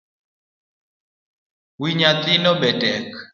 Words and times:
Wi 1.79 1.89
nyathino 1.99 2.51
betek 2.61 3.05